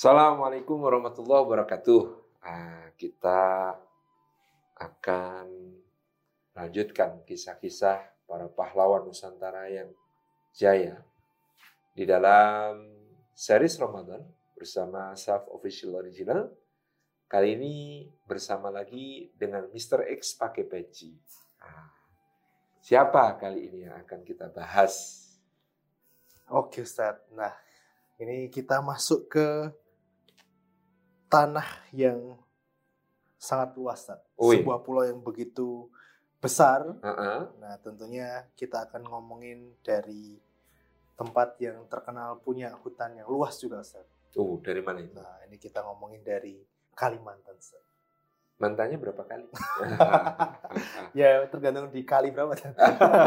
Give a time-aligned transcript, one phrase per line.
[0.00, 2.02] Assalamualaikum warahmatullahi wabarakatuh.
[2.40, 3.76] Ah, kita
[4.80, 5.76] akan
[6.56, 9.92] lanjutkan kisah-kisah para pahlawan Nusantara yang
[10.56, 11.04] jaya
[11.92, 12.80] di dalam
[13.36, 14.24] series Ramadan
[14.56, 16.48] bersama Self Official Original.
[17.28, 20.08] Kali ini bersama lagi dengan Mr.
[20.16, 21.12] X pakai peci.
[21.60, 21.92] Ah,
[22.80, 25.28] siapa kali ini yang akan kita bahas?
[26.48, 27.20] Oke Ustaz.
[27.36, 27.52] Nah,
[28.16, 29.46] ini kita masuk ke
[31.30, 31.64] tanah
[31.94, 32.34] yang
[33.38, 34.04] sangat luas.
[34.36, 34.60] Ui.
[34.60, 35.88] Sebuah pulau yang begitu
[36.42, 36.84] besar.
[37.00, 40.36] Ah, Nah, tentunya kita akan ngomongin dari
[41.14, 44.04] tempat yang terkenal punya hutan yang luas juga, Ustaz.
[44.32, 45.14] Tuh, dari mana itu?
[45.14, 46.58] Nah, ini kita ngomongin dari
[46.92, 47.80] Kalimantan, Ustaz.
[48.58, 49.46] Mantannya berapa kali?
[51.18, 52.52] Ya, tergantung di kali berapa.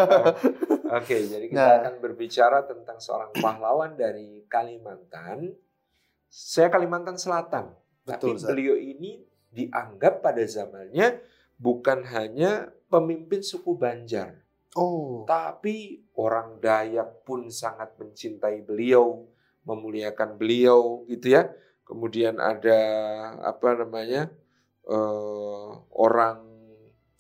[0.98, 1.76] Oke, jadi kita Nah.
[1.82, 5.54] akan berbicara tentang seorang pahlawan dari Kalimantan.
[6.30, 7.70] Saya Kalimantan Selatan,
[8.04, 8.50] tapi Betul, Ustaz.
[8.52, 11.24] beliau ini dianggap pada zamannya
[11.60, 19.30] bukan hanya pemimpin suku Banjar, Oh, tapi orang Dayak pun sangat mencintai beliau,
[19.70, 21.54] memuliakan beliau, gitu ya.
[21.86, 22.80] Kemudian ada
[23.46, 24.34] apa namanya
[24.90, 26.42] eh, orang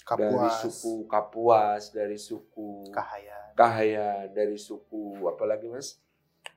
[0.02, 3.53] dari Kapuas, suku Kapuas, dari suku Kahayan.
[3.53, 6.02] Kahaya, dari suku apa lagi mas?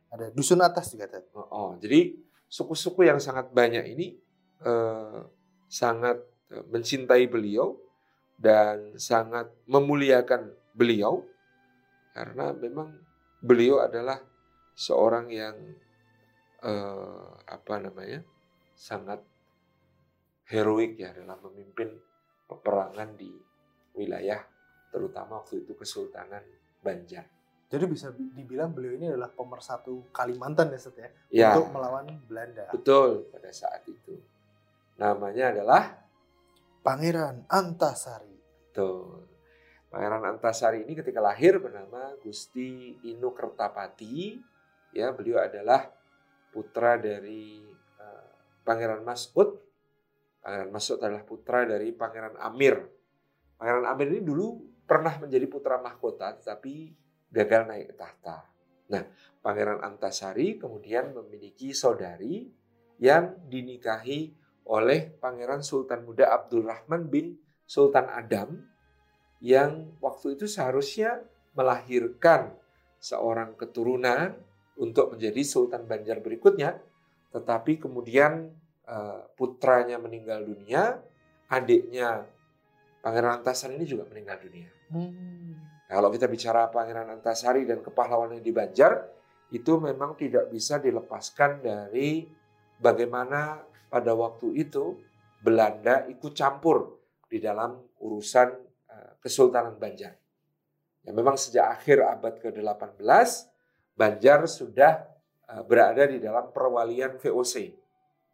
[0.08, 1.28] Ada dusun atas juga, Ustaz.
[1.36, 2.16] Oh, oh, jadi
[2.46, 4.16] suku-suku yang sangat banyak ini
[4.62, 5.20] eh,
[5.66, 6.18] sangat
[6.50, 7.74] eh, mencintai beliau
[8.36, 11.24] dan sangat memuliakan beliau
[12.12, 12.96] karena memang
[13.40, 14.20] beliau adalah
[14.76, 15.56] seorang yang
[16.62, 18.20] eh, apa namanya
[18.76, 19.20] sangat
[20.46, 21.90] heroik ya dalam memimpin
[22.46, 23.32] peperangan di
[23.98, 24.38] wilayah
[24.92, 26.44] terutama waktu itu Kesultanan
[26.80, 27.35] Banjar.
[27.66, 32.70] Jadi bisa dibilang beliau ini adalah pemersatu Kalimantan ya, Ustaz ya, Ya, untuk melawan Belanda.
[32.70, 34.22] betul pada saat itu.
[34.96, 35.98] Namanya adalah
[36.86, 38.38] Pangeran Antasari.
[38.70, 39.26] Tuh.
[39.90, 44.38] Pangeran Antasari ini ketika lahir bernama Gusti Inu Kertapati.
[44.94, 45.90] Ya, beliau adalah
[46.54, 47.66] putra dari
[47.98, 48.30] eh,
[48.62, 49.58] Pangeran Masud.
[50.38, 52.78] Pangeran Masud adalah putra dari Pangeran Amir.
[53.58, 56.94] Pangeran Amir ini dulu pernah menjadi putra mahkota tetapi
[57.30, 58.46] gagal naik tahta.
[58.90, 59.02] Nah,
[59.42, 62.46] Pangeran Antasari kemudian memiliki saudari
[62.98, 64.34] yang dinikahi
[64.66, 68.58] oleh Pangeran Sultan Muda Abdurrahman bin Sultan Adam
[69.38, 71.22] yang waktu itu seharusnya
[71.54, 72.54] melahirkan
[72.98, 74.34] seorang keturunan
[74.76, 76.78] untuk menjadi Sultan Banjar berikutnya,
[77.30, 78.50] tetapi kemudian
[78.86, 81.00] eh, putranya meninggal dunia,
[81.46, 82.26] adiknya
[83.00, 84.68] Pangeran Antasari ini juga meninggal dunia.
[85.86, 89.06] Nah, Kalau kita bicara Pangeran Antasari dan kepahlawanan di Banjar,
[89.54, 92.26] itu memang tidak bisa dilepaskan dari
[92.82, 94.98] bagaimana pada waktu itu
[95.38, 96.98] Belanda ikut campur
[97.30, 98.48] di dalam urusan
[98.90, 100.18] eh, Kesultanan Banjar.
[101.06, 102.98] Ya, memang sejak akhir abad ke-18,
[103.94, 105.06] Banjar sudah
[105.46, 107.54] eh, berada di dalam perwalian VOC.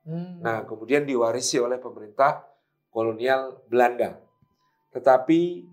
[0.08, 0.40] Hmm.
[0.40, 2.48] Nah, kemudian diwarisi oleh pemerintah
[2.88, 4.16] kolonial Belanda.
[4.92, 5.68] Tetapi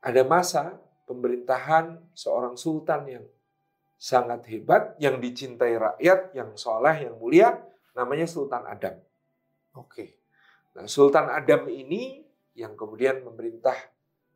[0.00, 0.78] ada masa
[1.10, 3.26] pemerintahan seorang sultan yang
[3.98, 7.58] sangat hebat, yang dicintai rakyat, yang soleh, yang mulia,
[7.92, 8.96] namanya Sultan Adam.
[9.76, 10.16] Oke.
[10.72, 12.24] Nah, Sultan Adam ini
[12.56, 13.76] yang kemudian memerintah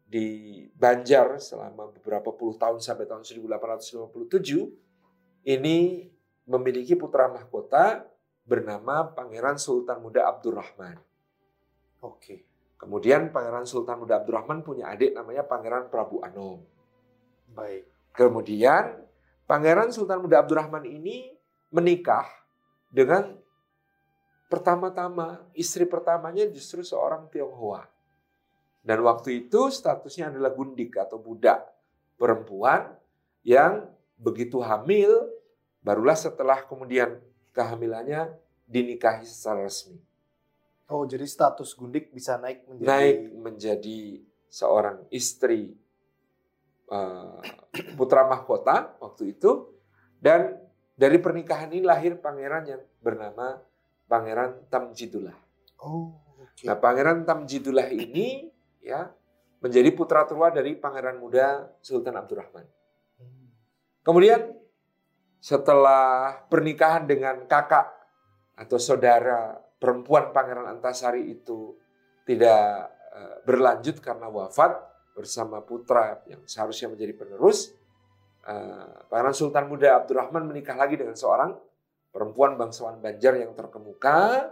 [0.05, 5.79] di Banjar selama beberapa puluh tahun sampai tahun 1857 ini
[6.45, 8.05] memiliki putra mahkota
[8.45, 11.01] bernama Pangeran Sultan Muda Abdurrahman.
[12.05, 12.54] Oke.
[12.75, 16.61] Kemudian Pangeran Sultan Muda Abdurrahman punya adik namanya Pangeran Prabu Anom.
[17.55, 17.87] Baik.
[18.13, 19.01] Kemudian
[19.47, 21.33] Pangeran Sultan Muda Abdurrahman ini
[21.71, 22.27] menikah
[22.91, 23.35] dengan
[24.47, 27.87] pertama-tama istri pertamanya justru seorang Tionghoa.
[28.85, 31.65] Dan waktu itu statusnya adalah gundik atau budak
[32.21, 32.93] perempuan
[33.43, 33.89] yang
[34.21, 35.33] begitu hamil
[35.81, 37.17] barulah setelah kemudian
[37.57, 38.33] kehamilannya
[38.69, 40.01] dinikahi secara resmi.
[40.93, 44.01] Oh, jadi status Gundik bisa naik menjadi naik menjadi
[44.53, 45.73] seorang istri
[46.93, 47.41] eh,
[47.99, 49.73] putra mahkota waktu itu
[50.21, 50.61] dan
[50.95, 53.59] dari pernikahan ini lahir pangeran yang bernama
[54.05, 55.35] Pangeran Tamjidullah.
[55.81, 56.63] Oh, oke.
[56.69, 58.53] Nah, Pangeran Tamjidullah ini
[58.85, 59.09] ya
[59.65, 62.69] menjadi putra tua dari pangeran muda Sultan Abdurrahman.
[64.05, 64.53] Kemudian
[65.41, 67.89] setelah pernikahan dengan kakak
[68.61, 71.77] atau saudara perempuan Pangeran Antasari itu
[72.25, 74.81] tidak eh, berlanjut karena wafat
[75.13, 77.77] bersama putra yang seharusnya menjadi penerus,
[78.49, 81.53] eh, Pangeran Sultan Muda Abdurrahman menikah lagi dengan seorang
[82.09, 84.49] perempuan bangsawan Banjar yang terkemuka,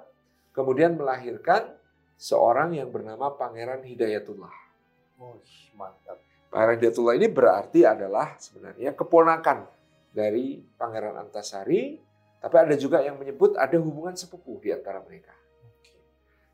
[0.52, 1.80] kemudian melahirkan
[2.20, 4.52] seorang yang bernama Pangeran Hidayatullah.
[5.16, 5.40] Oh,
[5.80, 6.20] mantap.
[6.52, 9.64] Pangeran Hidayatullah ini berarti adalah sebenarnya keponakan
[10.12, 12.11] dari Pangeran Antasari,
[12.42, 15.30] tapi ada juga yang menyebut ada hubungan sepupu di antara mereka.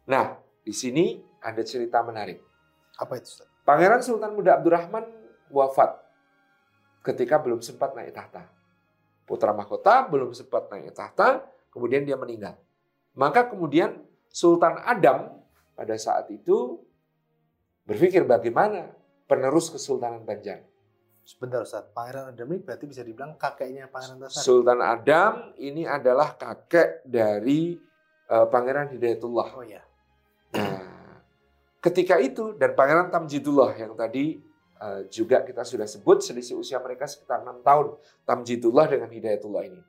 [0.05, 2.45] Nah, di sini ada cerita menarik.
[3.01, 3.33] Apa itu?
[3.33, 3.49] Ustaz?
[3.65, 5.09] Pangeran Sultan Muda Abdurrahman
[5.49, 5.97] wafat
[7.09, 8.53] ketika belum sempat naik tahta.
[9.25, 12.61] Putra mahkota belum sempat naik tahta, kemudian dia meninggal.
[13.17, 15.41] Maka kemudian Sultan Adam
[15.73, 16.85] pada saat itu
[17.89, 18.93] berpikir bagaimana
[19.25, 20.65] penerus Kesultanan Banjar.
[21.29, 24.49] Sebentar Ustaz, Pangeran Adam ini berarti bisa dibilang kakeknya Pangeran Antasari.
[24.49, 27.77] Sultan Adam ini adalah kakek dari
[28.33, 29.49] uh, Pangeran Hidayatullah.
[29.53, 29.85] Oh ya.
[30.57, 30.81] Nah,
[31.85, 34.41] ketika itu dan Pangeran Tamjidullah yang tadi
[34.81, 39.85] uh, juga kita sudah sebut selisih usia mereka sekitar enam tahun Tamjidullah dengan Hidayatullah ini.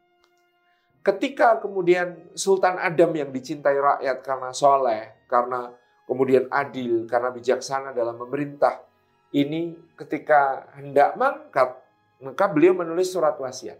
[0.99, 5.71] Ketika kemudian Sultan Adam yang dicintai rakyat karena soleh, karena
[6.03, 8.88] kemudian adil, karena bijaksana dalam memerintah,
[9.35, 11.77] ini ketika hendak mangkat,
[12.21, 13.77] maka beliau menulis surat wasiat.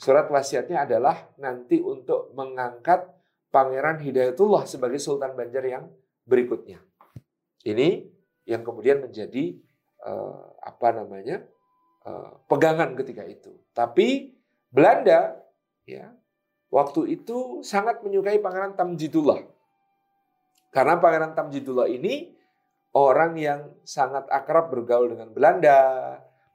[0.00, 3.06] Surat wasiatnya adalah nanti untuk mengangkat
[3.52, 5.84] Pangeran Hidayatullah sebagai Sultan Banjar yang
[6.24, 6.80] berikutnya.
[7.62, 8.08] Ini
[8.48, 9.54] yang kemudian menjadi
[10.02, 11.44] uh, apa namanya
[12.08, 13.52] uh, pegangan ketika itu.
[13.76, 14.32] Tapi
[14.72, 15.36] Belanda
[15.84, 16.10] ya
[16.72, 19.44] waktu itu sangat menyukai Pangeran Tamjidullah.
[20.72, 22.31] Karena Pangeran Tamjidullah ini
[22.92, 25.80] orang yang sangat akrab bergaul dengan Belanda,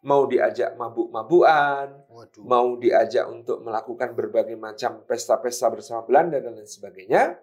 [0.06, 2.06] mau diajak mabuk-mabuan,
[2.46, 7.36] mau diajak untuk melakukan berbagai macam pesta-pesta bersama Belanda dan lain sebagainya.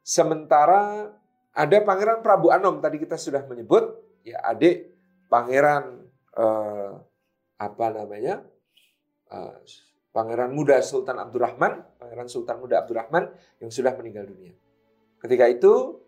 [0.00, 1.12] Sementara
[1.56, 4.92] ada Pangeran Prabu Anom tadi kita sudah menyebut ya adik
[5.30, 6.04] Pangeran
[6.36, 6.92] eh,
[7.56, 8.42] apa namanya
[9.30, 9.58] eh,
[10.10, 13.30] Pangeran Muda Sultan Abdurrahman, Pangeran Sultan Muda Abdurrahman
[13.60, 14.56] yang sudah meninggal dunia.
[15.20, 16.00] Ketika itu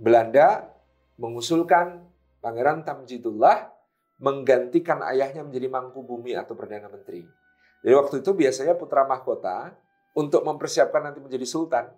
[0.00, 0.73] Belanda
[1.18, 2.02] mengusulkan
[2.44, 3.72] Pangeran Tamjidullah
[4.20, 7.24] menggantikan ayahnya menjadi mangku bumi atau perdana menteri.
[7.84, 9.72] Jadi waktu itu biasanya putra mahkota
[10.16, 11.88] untuk mempersiapkan nanti menjadi sultan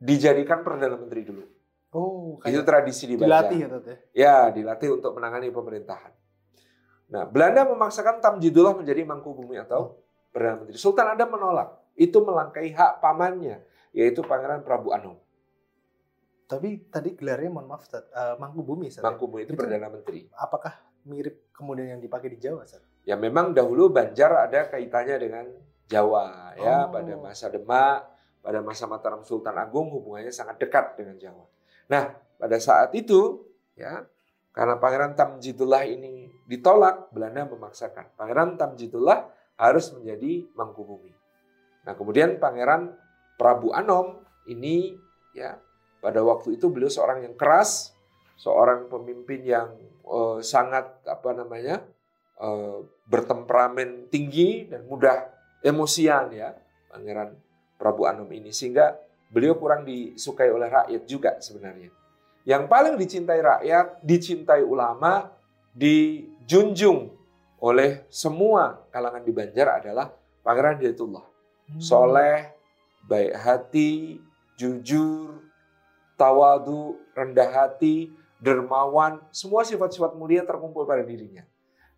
[0.00, 1.44] dijadikan perdana menteri dulu.
[1.96, 3.94] Oh, itu tradisi di Dilatih ya, Tete?
[4.12, 6.12] Ya, dilatih untuk menangani pemerintahan.
[7.08, 9.96] Nah, Belanda memaksakan Tamjidullah menjadi mangku bumi atau
[10.28, 10.76] perdana menteri.
[10.76, 11.72] Sultan Adam menolak.
[11.96, 13.64] Itu melangkahi hak pamannya,
[13.96, 15.16] yaitu Pangeran Prabu Anom.
[16.46, 18.86] Tapi tadi gelarnya mohon maaf, uh, Mangku Bumi.
[18.86, 19.10] Ustaz, ya?
[19.10, 20.30] Mangku Bumi itu, itu Perdana Menteri.
[20.38, 22.82] Apakah mirip kemudian yang dipakai di Jawa, Ustaz?
[23.02, 25.46] Ya memang dahulu Banjar ada kaitannya dengan
[25.86, 26.90] Jawa ya oh.
[26.90, 28.10] pada masa Demak,
[28.42, 31.46] pada masa Mataram Sultan Agung hubungannya sangat dekat dengan Jawa.
[31.86, 33.46] Nah, pada saat itu
[33.78, 34.02] ya
[34.50, 38.18] karena Pangeran Tamjidullah ini ditolak, Belanda memaksakan.
[38.18, 41.14] Pangeran Tamjidullah harus menjadi Mangku Bumi.
[41.86, 42.90] Nah, kemudian Pangeran
[43.38, 44.96] Prabu Anom ini
[45.36, 45.60] ya
[46.06, 47.90] pada waktu itu beliau seorang yang keras,
[48.38, 49.74] seorang pemimpin yang
[50.06, 51.82] uh, sangat apa namanya
[52.38, 55.26] uh, bertemperamen tinggi dan mudah
[55.66, 56.54] emosian ya,
[56.86, 57.34] Pangeran
[57.74, 58.94] Prabu Anom ini sehingga
[59.34, 61.90] beliau kurang disukai oleh rakyat juga sebenarnya.
[62.46, 65.34] Yang paling dicintai rakyat, dicintai ulama,
[65.74, 67.10] dijunjung
[67.58, 70.14] oleh semua kalangan di Banjar adalah
[70.46, 71.26] Pangeran Hidayatullah.
[71.66, 71.82] Hmm.
[71.82, 72.54] Soleh,
[73.10, 74.22] baik hati,
[74.54, 75.45] jujur,
[76.16, 81.44] tawadu, rendah hati, dermawan, semua sifat-sifat mulia terkumpul pada dirinya.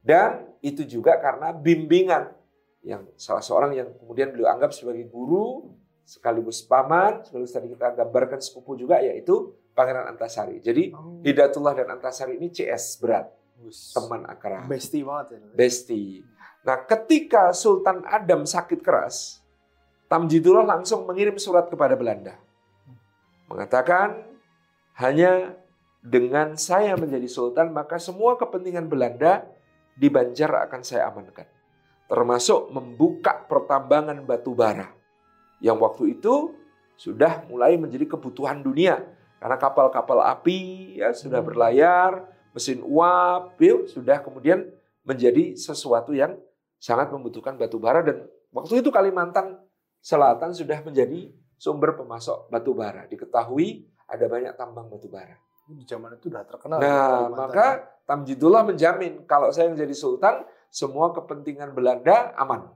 [0.03, 2.31] Dan itu juga karena bimbingan
[2.87, 5.75] yang salah seorang yang kemudian beliau anggap sebagai guru,
[6.07, 10.59] sekaligus paman, sekaligus tadi kita gambarkan sepupu juga yaitu Pangeran Antasari.
[10.59, 11.23] Jadi oh.
[11.23, 13.31] Hidayatullah dan Antasari ini CS berat.
[13.95, 14.71] Teman akrab.
[14.71, 15.39] Besti banget ya.
[15.51, 16.23] Besti.
[16.63, 19.43] Nah ketika Sultan Adam sakit keras,
[20.07, 22.39] Tamjidullah langsung mengirim surat kepada Belanda
[23.49, 24.23] mengatakan
[25.01, 25.57] hanya
[26.05, 29.45] dengan saya menjadi sultan maka semua kepentingan Belanda
[29.99, 31.49] di Banjar akan saya amankan.
[32.09, 34.89] Termasuk membuka pertambangan batu bara
[35.61, 36.55] yang waktu itu
[36.99, 39.03] sudah mulai menjadi kebutuhan dunia
[39.39, 41.49] karena kapal-kapal api ya sudah hmm.
[41.53, 44.67] berlayar, mesin uap ya, sudah kemudian
[45.07, 46.35] menjadi sesuatu yang
[46.79, 49.63] sangat membutuhkan batu bara dan waktu itu Kalimantan
[49.99, 53.05] Selatan sudah menjadi sumber pemasok batu bara.
[53.11, 55.37] Diketahui ada banyak tambang batu bara.
[55.69, 56.81] Di zaman itu sudah terkenal.
[56.81, 60.41] Nah, maka Tamjidullah menjamin kalau saya menjadi sultan,
[60.73, 62.73] semua kepentingan Belanda aman.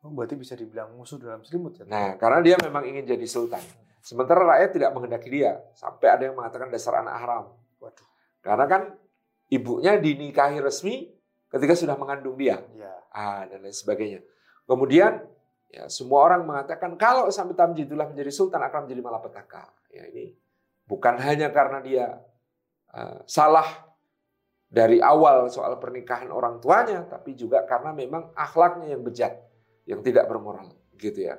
[0.00, 1.84] Oh, berarti bisa dibilang musuh dalam selimut ya?
[1.84, 3.60] Nah, karena dia memang ingin jadi sultan.
[4.02, 5.62] Sementara rakyat tidak menghendaki dia.
[5.76, 7.44] Sampai ada yang mengatakan dasar anak haram.
[7.78, 8.08] Waduh.
[8.42, 8.82] Karena kan
[9.46, 11.12] ibunya dinikahi resmi
[11.52, 12.64] ketika sudah mengandung dia.
[12.74, 12.90] Ya.
[13.14, 14.26] Ah, dan lain sebagainya.
[14.66, 15.22] Kemudian
[15.72, 19.72] ya semua orang mengatakan kalau sampai Tamjidullah menjadi sultan akan menjadi malapetaka.
[19.88, 20.36] Ya ini
[20.84, 22.06] bukan hanya karena dia
[22.92, 23.64] uh, salah
[24.72, 29.36] dari awal soal pernikahan orang tuanya, tapi juga karena memang akhlaknya yang bejat,
[29.84, 31.36] yang tidak bermoral, gitu ya.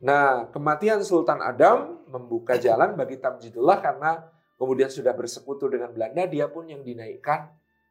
[0.00, 4.22] Nah, kematian Sultan Adam membuka jalan bagi Tamjidullah karena
[4.54, 7.50] kemudian sudah bersekutu dengan Belanda, dia pun yang dinaikkan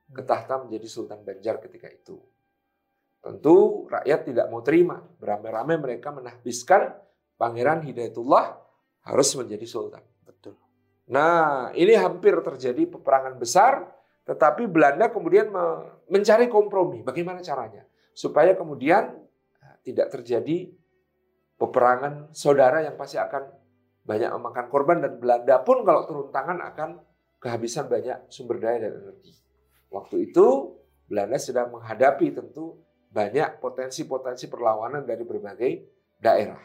[0.09, 2.17] ke tahta menjadi Sultan Banjar ketika itu.
[3.19, 5.03] Tentu rakyat tidak mau terima.
[5.19, 6.95] Beramai-ramai mereka menahbiskan
[7.35, 8.45] Pangeran Hidayatullah
[9.07, 10.03] harus menjadi sultan.
[10.23, 10.55] Betul.
[11.11, 13.87] Nah, ini hampir terjadi peperangan besar,
[14.27, 15.51] tetapi Belanda kemudian
[16.07, 17.03] mencari kompromi.
[17.03, 17.83] Bagaimana caranya?
[18.15, 19.15] Supaya kemudian
[19.63, 20.71] eh, tidak terjadi
[21.59, 23.51] peperangan saudara yang pasti akan
[24.07, 26.89] banyak memakan korban dan Belanda pun kalau turun tangan akan
[27.39, 29.35] kehabisan banyak sumber daya dan energi.
[29.91, 30.75] Waktu itu
[31.09, 35.71] Belanda sedang menghadapi tentu banyak potensi-potensi perlawanan dari berbagai
[36.21, 36.61] daerah,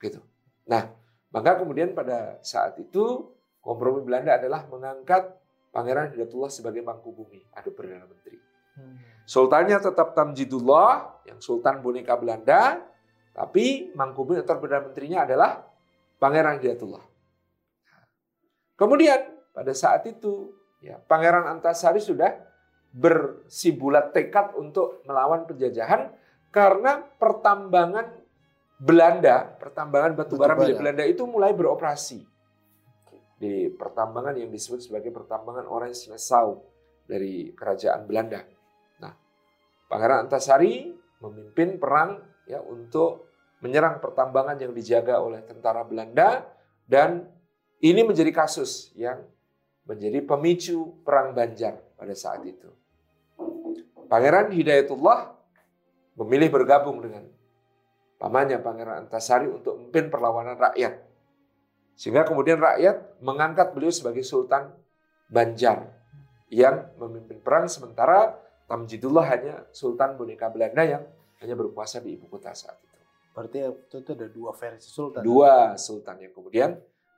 [0.00, 0.20] gitu.
[0.68, 0.92] Nah,
[1.32, 3.32] maka kemudian pada saat itu
[3.64, 5.32] kompromi Belanda adalah mengangkat
[5.72, 8.40] Pangeran Hidayatullah sebagai Mangkubumi, ada perdana menteri.
[8.76, 8.96] Hmm.
[9.28, 12.80] Sultannya tetap Tamjidullah, yang Sultan boneka Belanda,
[13.36, 15.64] tapi Mangkubumi atau perdana menterinya adalah
[16.16, 17.04] Pangeran Hidayatullah.
[18.76, 19.20] Kemudian
[19.56, 20.52] pada saat itu
[20.84, 22.45] ya Pangeran Antasari sudah
[22.96, 26.08] bersibulat tekad untuk melawan penjajahan
[26.48, 28.24] karena pertambangan
[28.76, 32.24] Belanda, pertambangan batu bara milik Belanda itu mulai beroperasi
[33.36, 36.64] di pertambangan yang disebut sebagai pertambangan Orange Nassau
[37.04, 38.40] dari kerajaan Belanda.
[39.00, 39.12] Nah,
[39.92, 40.88] Pangeran Antasari
[41.20, 42.16] memimpin perang
[42.48, 43.28] ya untuk
[43.60, 46.48] menyerang pertambangan yang dijaga oleh tentara Belanda
[46.88, 47.28] dan
[47.80, 49.20] ini menjadi kasus yang
[49.84, 52.68] menjadi pemicu perang Banjar pada saat itu.
[54.06, 55.34] Pangeran Hidayatullah
[56.16, 57.26] memilih bergabung dengan
[58.16, 61.02] pamannya Pangeran Antasari untuk memimpin perlawanan rakyat.
[61.96, 64.72] Sehingga kemudian rakyat mengangkat beliau sebagai Sultan
[65.26, 65.90] Banjar
[66.52, 71.02] yang memimpin perang sementara Tamjidullah hanya Sultan boneka Belanda yang
[71.42, 72.98] hanya berkuasa di ibu kota saat itu.
[73.30, 75.22] Berarti itu, itu ada dua versi Sultan.
[75.22, 76.70] Dua Sultan yang kemudian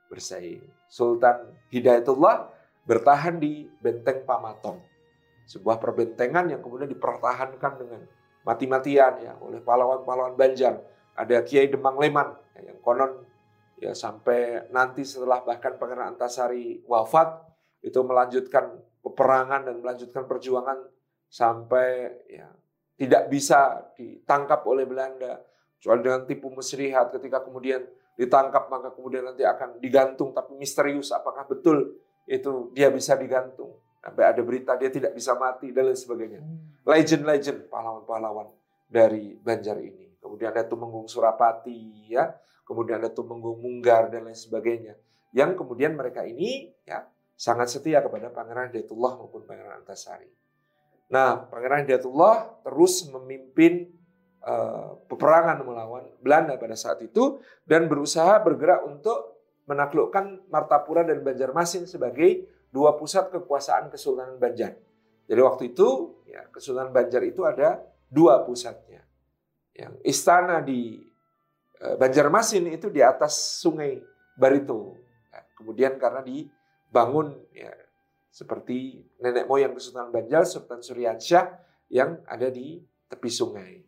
[0.09, 0.61] bersaing.
[0.89, 2.49] Sultan Hidayatullah
[2.85, 4.88] bertahan di Benteng Pamatong
[5.49, 8.05] sebuah perbentengan yang kemudian dipertahankan dengan
[8.45, 10.77] mati-matian ya oleh pahlawan-pahlawan Banjar.
[11.17, 13.25] Ada Kiai Demang Leman ya, yang konon
[13.81, 17.41] ya sampai nanti setelah bahkan Pangeran Antasari wafat
[17.81, 20.85] itu melanjutkan peperangan dan melanjutkan perjuangan
[21.25, 22.47] sampai ya
[23.01, 25.41] tidak bisa ditangkap oleh Belanda
[25.81, 27.81] kecuali dengan tipu muslihat ketika kemudian
[28.19, 30.29] ditangkap maka kemudian nanti akan digantung.
[30.29, 31.97] Tapi misterius apakah betul
[32.29, 36.39] itu dia bisa digantung Sampai ada berita dia tidak bisa mati dan lain sebagainya.
[36.39, 36.79] Hmm.
[36.87, 38.47] Legend-legend pahlawan-pahlawan
[38.87, 40.15] dari Banjar ini.
[40.19, 42.31] Kemudian ada Tumenggung Surapati ya,
[42.63, 44.95] kemudian ada Tumenggung Munggar dan lain sebagainya.
[45.35, 50.27] Yang kemudian mereka ini ya sangat setia kepada Pangeran Hidayatullah maupun Pangeran Antasari.
[51.11, 53.91] Nah, Pangeran Hidayatullah terus memimpin
[54.43, 59.39] uh, peperangan melawan Belanda pada saat itu dan berusaha bergerak untuk
[59.69, 64.77] menaklukkan Martapura dan Banjarmasin sebagai dua pusat kekuasaan Kesultanan Banjar.
[65.29, 69.05] Jadi waktu itu ya, Kesultanan Banjar itu ada dua pusatnya.
[69.73, 70.97] Yang istana di
[71.77, 74.01] e, Banjarmasin itu di atas sungai
[74.33, 74.97] Barito.
[75.29, 77.69] Ya, kemudian karena dibangun ya,
[78.29, 81.45] seperti nenek moyang Kesultanan Banjar, Sultan Suryansyah
[81.89, 83.81] yang ada di tepi sungai.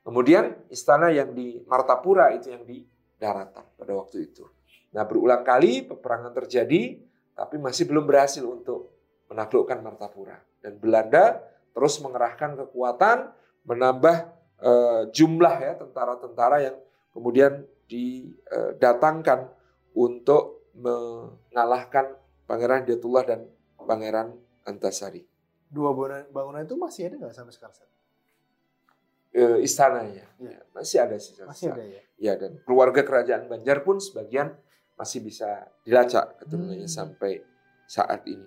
[0.00, 2.82] Kemudian istana yang di Martapura itu yang di
[3.20, 4.48] daratan pada waktu itu.
[4.96, 6.98] Nah berulang kali peperangan terjadi
[7.34, 8.92] tapi masih belum berhasil untuk
[9.30, 10.38] menaklukkan Martapura.
[10.60, 11.40] Dan Belanda
[11.72, 13.30] terus mengerahkan kekuatan,
[13.64, 14.16] menambah
[14.60, 16.76] uh, jumlah ya tentara-tentara yang
[17.14, 19.50] kemudian didatangkan
[19.94, 22.14] untuk mengalahkan
[22.46, 23.40] Pangeran Hidayatullah dan
[23.78, 24.34] Pangeran
[24.66, 25.26] Antasari.
[25.70, 25.94] Dua
[26.30, 27.90] bangunan itu masih ada nggak sampai sekarang?
[29.30, 30.58] E, istananya ya.
[30.74, 31.38] masih ada sih.
[31.46, 32.02] Masih ada ya.
[32.18, 34.58] Ya dan keluarga kerajaan Banjar pun sebagian
[35.00, 36.92] masih bisa dilacak keturunannya hmm.
[37.00, 37.40] sampai
[37.88, 38.44] saat ini.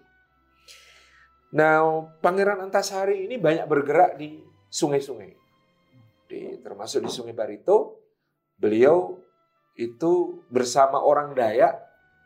[1.57, 4.37] Nah, Pangeran Antasari ini banyak bergerak di
[4.69, 5.33] sungai-sungai.
[6.29, 8.01] Di, termasuk di Sungai Barito,
[8.57, 9.17] beliau
[9.77, 11.77] itu bersama orang Dayak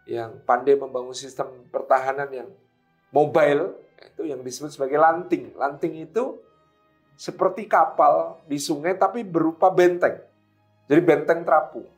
[0.08, 2.50] yang pandai membangun sistem pertahanan yang
[3.12, 5.52] mobile, itu yang disebut sebagai lanting.
[5.60, 6.40] Lanting itu
[7.20, 10.24] seperti kapal di sungai tapi berupa benteng.
[10.88, 11.97] Jadi benteng terapung.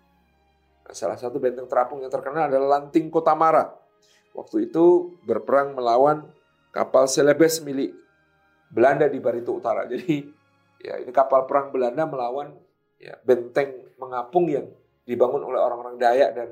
[0.89, 3.69] Salah satu benteng terapung yang terkenal adalah Lanting Kota Mara.
[4.33, 6.29] Waktu itu berperang melawan
[6.73, 7.93] kapal Celebes milik
[8.69, 9.85] Belanda di Barito Utara.
[9.91, 10.25] Jadi
[10.81, 12.53] ya ini kapal perang Belanda melawan
[12.97, 14.69] ya, benteng mengapung yang
[15.05, 16.49] dibangun oleh orang-orang Dayak dan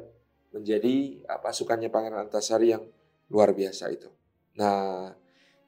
[0.51, 2.83] menjadi pasukannya Pangeran Antasari yang
[3.29, 4.09] luar biasa itu.
[4.57, 5.13] Nah,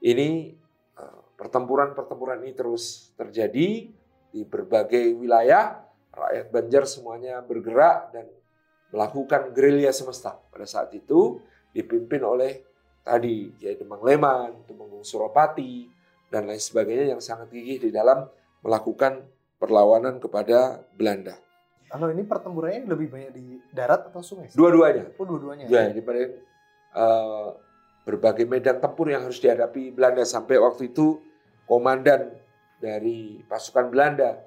[0.01, 0.57] ini
[0.97, 3.91] uh, pertempuran-pertempuran ini terus terjadi
[4.33, 5.85] di berbagai wilayah.
[6.09, 8.25] Rakyat Banjar semuanya bergerak dan
[8.89, 11.41] melakukan gerilya semesta pada saat itu
[11.73, 12.65] dipimpin oleh
[13.05, 15.89] tadi Kiai Demang Leman, Temenggung Suropati,
[16.29, 18.25] dan lain sebagainya yang sangat gigih di dalam
[18.61, 19.25] melakukan
[19.57, 21.37] perlawanan kepada Belanda.
[21.89, 24.53] Kalau ini pertempurannya lebih banyak di darat atau sungai?
[24.53, 25.09] Dua-duanya.
[25.17, 25.65] Oh, dua-duanya.
[25.65, 26.21] Ya, daripada
[26.93, 27.57] uh,
[28.05, 31.17] berbagai medan tempur yang harus dihadapi Belanda sampai waktu itu
[31.65, 32.29] komandan
[32.77, 34.37] dari pasukan Belanda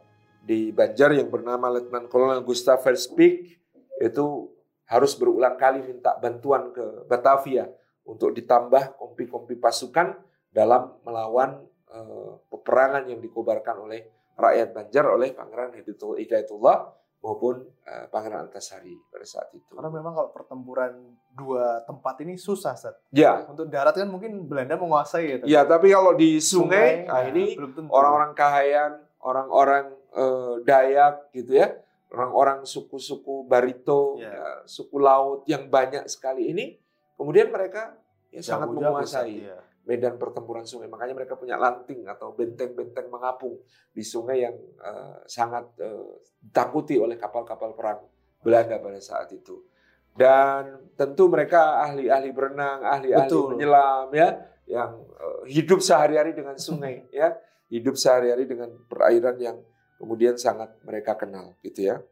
[0.42, 3.61] di Banjar yang bernama Letnan Kolonel Gustav Verspik
[4.00, 4.48] itu
[4.88, 7.68] harus berulang kali minta bantuan ke Batavia
[8.04, 10.18] untuk ditambah kompi-kompi pasukan
[10.52, 14.04] dalam melawan uh, peperangan yang dikobarkan oleh
[14.36, 16.76] rakyat Banjar oleh Pangeran Hidayatullah
[17.22, 19.72] maupun uh, Pangeran Antasari pada saat itu.
[19.72, 20.92] Karena memang kalau pertempuran
[21.30, 22.98] dua tempat ini susah, Sat.
[23.14, 23.46] Ya.
[23.46, 25.36] Untuk darat kan mungkin Belanda menguasai ya.
[25.46, 31.62] Ya, tapi kalau di sungai, sungai nah, ini nah, orang-orang Kahayan, orang-orang uh, Dayak gitu
[31.62, 31.70] ya,
[32.12, 34.30] orang-orang suku-suku Barito, ya.
[34.30, 36.76] ya, suku laut yang banyak sekali ini,
[37.16, 37.96] kemudian mereka
[38.28, 39.48] ya sangat menguasai.
[39.48, 40.86] Ya medan pertempuran sungai.
[40.86, 43.58] Makanya mereka punya lanting atau benteng-benteng mengapung
[43.90, 48.00] di sungai yang uh, sangat uh, ditakuti oleh kapal-kapal perang
[48.42, 49.66] Belanda pada saat itu.
[50.12, 54.28] Dan tentu mereka ahli-ahli berenang, ahli-ahli menyelam ya,
[54.68, 57.34] yang uh, hidup sehari-hari dengan sungai ya,
[57.72, 59.58] hidup sehari-hari dengan perairan yang
[60.02, 62.02] kemudian sangat mereka kenal gitu ya.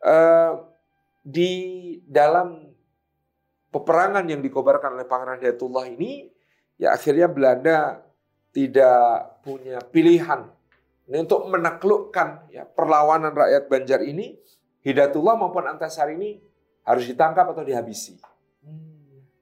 [0.00, 0.64] Uh,
[1.20, 1.52] di
[2.08, 2.72] dalam
[3.68, 6.32] peperangan yang dikobarkan oleh Pangeran Hidayatullah ini
[6.80, 8.00] ya akhirnya Belanda
[8.56, 10.48] tidak punya pilihan
[11.06, 14.40] ini untuk menaklukkan ya perlawanan rakyat Banjar ini
[14.80, 16.40] Hidayatullah maupun Antasari ini
[16.86, 18.16] harus ditangkap atau dihabisi.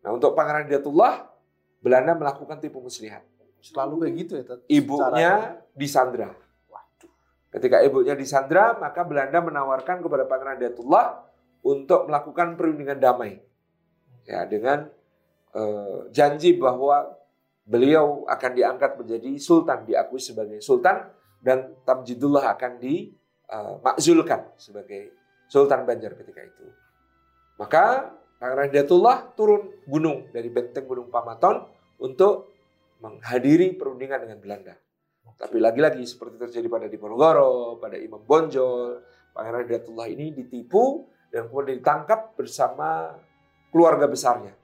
[0.03, 1.31] Nah untuk Pangeran Hidayatullah
[1.85, 3.23] Belanda melakukan tipu muslihat.
[3.61, 4.45] Selalu kayak gitu ya.
[4.69, 5.33] Ibunya
[5.77, 6.44] disandra.
[7.55, 11.23] Ketika ibunya disandra, maka Belanda menawarkan kepada Pangeran Hidayatullah
[11.63, 13.39] untuk melakukan perundingan damai.
[14.27, 14.91] Ya, dengan
[15.55, 17.15] uh, janji bahwa
[17.63, 25.15] beliau akan diangkat menjadi sultan, diakui sebagai sultan dan Tamjidullah akan dimakzulkan uh, sebagai
[25.47, 26.67] sultan Banjar ketika itu.
[27.55, 31.71] Maka Pangeran Hidayatullah turun gunung dari benteng Gunung Pamaton
[32.03, 32.51] untuk
[32.99, 34.75] menghadiri perundingan dengan Belanda.
[35.35, 39.03] Tapi lagi-lagi seperti terjadi pada Diponegoro, pada Imam Bonjol,
[39.35, 43.19] Pangeran Hidayatullah ini ditipu dan kemudian ditangkap bersama
[43.75, 44.55] keluarga besarnya.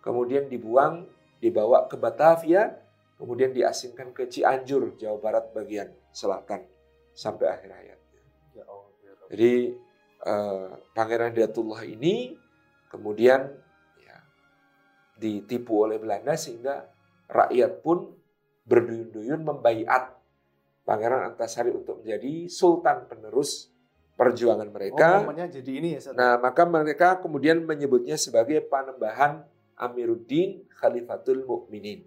[0.00, 1.04] Kemudian dibuang
[1.42, 2.72] dibawa ke Batavia,
[3.20, 6.64] kemudian diasingkan ke Cianjur, Jawa Barat bagian selatan
[7.12, 8.22] sampai akhir hayatnya.
[8.56, 8.64] Ya
[9.04, 9.54] ya Jadi
[10.24, 12.32] eh, Pangeran Hidayatullah ini
[12.88, 13.44] kemudian
[14.00, 14.16] ya,
[15.20, 16.88] ditipu oleh Belanda sehingga
[17.28, 18.16] rakyat pun
[18.66, 20.12] berduyun-duyun membaiat
[20.86, 23.74] Pangeran Antasari untuk menjadi sultan penerus
[24.14, 25.26] perjuangan mereka.
[25.26, 29.42] Oh, jadi ini ya, Nah, maka mereka kemudian menyebutnya sebagai panembahan
[29.76, 32.06] Amiruddin Khalifatul Mukminin.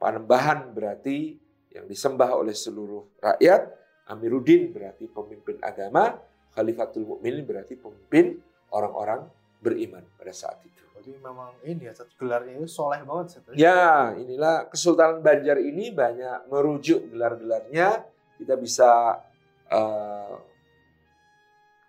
[0.00, 1.36] Panembahan berarti
[1.70, 3.76] yang disembah oleh seluruh rakyat.
[4.08, 6.16] Amiruddin berarti pemimpin agama.
[6.56, 8.40] Khalifatul Mukminin berarti pemimpin
[8.72, 9.28] orang-orang
[9.60, 10.87] beriman pada saat itu.
[11.08, 13.40] Jadi memang ini ya, gelarnya itu soleh banget.
[13.40, 13.56] Satu.
[13.56, 18.04] Ya, inilah Kesultanan Banjar ini banyak merujuk gelar-gelarnya.
[18.36, 19.16] Kita bisa
[19.72, 20.36] uh,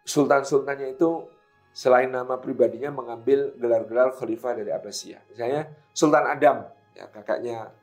[0.08, 1.28] sultan-sultannya itu
[1.76, 5.36] selain nama pribadinya mengambil gelar-gelar khalifah dari Abbasiyah.
[5.36, 6.58] Misalnya Sultan Adam,
[6.96, 7.76] ya kakaknya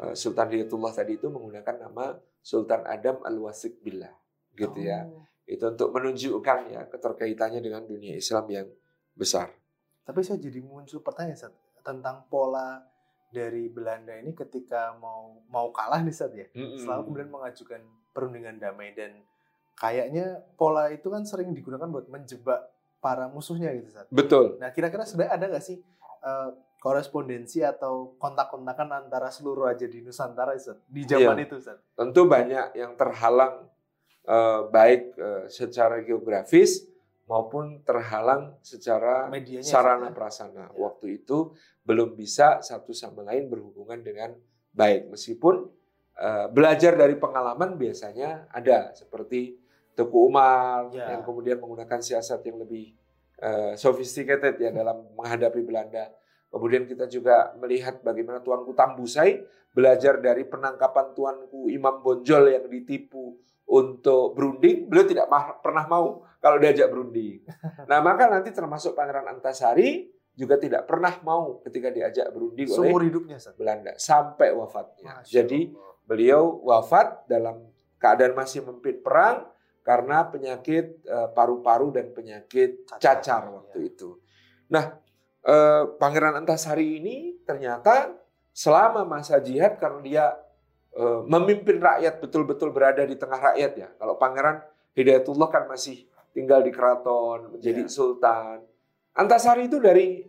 [0.00, 4.16] uh, Sultan Hidayatullah tadi itu menggunakan nama Sultan Adam Al-Wasik Billah.
[4.56, 5.04] Gitu ya.
[5.04, 5.28] oh.
[5.28, 5.28] ya.
[5.44, 8.68] Itu untuk menunjukkan ya keterkaitannya dengan dunia Islam yang
[9.12, 9.59] besar.
[10.10, 11.54] Tapi saya jadi muncul pertanyaan Sat,
[11.86, 12.82] tentang pola
[13.30, 16.50] dari Belanda ini ketika mau mau kalah nih Sat ya.
[16.50, 16.78] Mm -hmm.
[16.82, 19.22] Selalu kemudian mengajukan perundingan damai dan
[19.78, 22.58] kayaknya pola itu kan sering digunakan buat menjebak
[22.98, 24.10] para musuhnya gitu Sat.
[24.10, 24.58] Betul.
[24.58, 25.78] Nah kira-kira sebenarnya ada nggak sih
[26.26, 30.58] uh, korespondensi atau kontak-kontakan antara seluruh raja di Nusantara
[30.90, 31.46] di zaman iya.
[31.46, 31.78] itu Sat?
[31.94, 33.70] Tentu banyak yang terhalang
[34.26, 36.89] uh, baik uh, secara geografis
[37.30, 40.66] maupun terhalang secara Medianya, sarana prasana.
[40.66, 40.74] Ya.
[40.74, 41.54] Waktu itu
[41.86, 44.34] belum bisa satu sama lain berhubungan dengan
[44.74, 45.70] baik meskipun
[46.18, 49.62] uh, belajar dari pengalaman biasanya ada seperti
[49.94, 51.14] Teguh Umar ya.
[51.14, 52.98] yang kemudian menggunakan siasat yang lebih
[53.38, 56.10] uh, sophisticated ya dalam menghadapi Belanda.
[56.50, 59.38] Kemudian kita juga melihat bagaimana Tuanku Tambusai
[59.70, 63.38] belajar dari penangkapan Tuanku Imam Bonjol yang ditipu
[63.70, 65.30] untuk berunding, beliau tidak
[65.62, 67.46] pernah mau kalau diajak berunding.
[67.90, 73.10] Nah, maka nanti termasuk Pangeran Antasari juga tidak pernah mau ketika diajak berunding Seumur oleh
[73.10, 75.22] hidupnya, Belanda sampai wafatnya.
[75.22, 75.74] Masya Jadi
[76.06, 77.66] beliau wafat dalam
[77.98, 79.46] keadaan masih memimpin perang
[79.82, 83.88] karena penyakit eh, paru-paru dan penyakit cacar, cacar waktu ya.
[83.90, 84.10] itu.
[84.70, 84.84] Nah,
[85.44, 88.14] eh, Pangeran Antasari ini ternyata
[88.54, 90.26] selama masa jihad karena dia
[91.30, 93.88] memimpin rakyat betul-betul berada di tengah rakyat ya.
[93.94, 94.60] Kalau Pangeran
[94.98, 97.90] Hidayatullah kan masih tinggal di keraton, menjadi ya.
[97.90, 98.66] sultan.
[99.14, 100.26] Antasari itu dari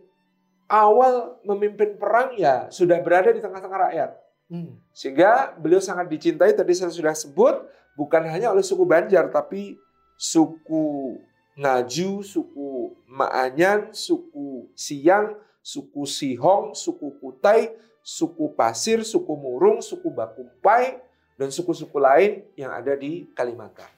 [0.70, 4.10] awal memimpin perang ya sudah berada di tengah-tengah rakyat.
[4.52, 4.78] Hmm.
[4.92, 7.62] Sehingga beliau sangat dicintai tadi saya sudah sebut
[7.96, 9.76] bukan hanya oleh suku Banjar tapi
[10.16, 11.18] suku
[11.52, 20.98] Ngaju, suku Maanyan, suku Siang, suku Sihong, suku Kutai, suku Pasir, suku Murung, suku Bakumpai,
[21.38, 23.88] dan suku-suku lain yang ada di Kalimantan.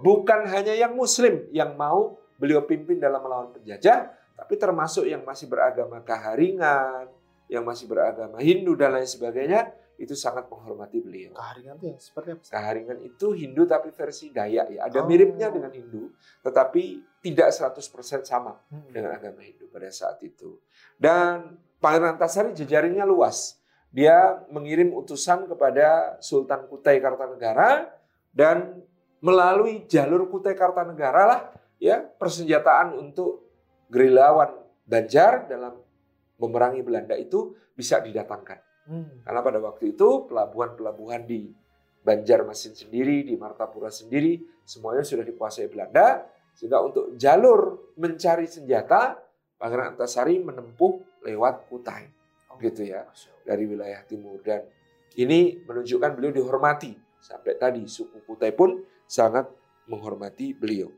[0.00, 5.46] Bukan hanya yang Muslim yang mau beliau pimpin dalam melawan penjajah, tapi termasuk yang masih
[5.46, 7.12] beragama Kaharingan,
[7.52, 11.36] yang masih beragama Hindu dan lain sebagainya, itu sangat menghormati beliau.
[11.36, 12.42] Kaharingan itu yang seperti apa?
[12.48, 14.80] Kaharingan itu Hindu tapi versi Dayak ya.
[14.88, 15.06] Ada oh.
[15.06, 16.10] miripnya dengan Hindu,
[16.42, 16.82] tetapi
[17.22, 18.90] tidak 100% sama hmm.
[18.90, 20.58] dengan agama Hindu pada saat itu.
[20.98, 23.58] Dan Pangeran Antasari jejaringnya luas.
[23.90, 27.90] Dia mengirim utusan kepada Sultan Kutai Kartanegara
[28.30, 28.80] dan
[29.18, 31.40] melalui jalur Kutai Kartanegara lah
[31.82, 33.50] ya persenjataan untuk
[33.90, 35.78] gerilawan Banjar dalam
[36.38, 38.58] memerangi Belanda itu bisa didatangkan.
[38.90, 39.22] Hmm.
[39.22, 41.54] Karena pada waktu itu pelabuhan-pelabuhan di
[42.02, 46.26] Banjarmasin sendiri, di Martapura sendiri, semuanya sudah dikuasai Belanda.
[46.58, 49.22] Sehingga untuk jalur mencari senjata,
[49.62, 52.10] Pangeran Antasari menempuh lewat Kutai.
[52.50, 53.06] Oh, gitu ya.
[53.46, 54.42] Dari wilayah timur.
[54.42, 54.66] Dan
[55.14, 56.98] ini menunjukkan beliau dihormati.
[57.22, 59.46] Sampai tadi suku Kutai pun sangat
[59.86, 60.90] menghormati beliau.